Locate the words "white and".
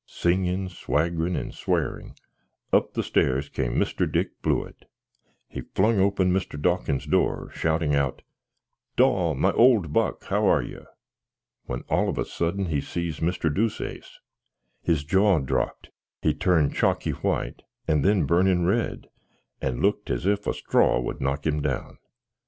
17.11-18.03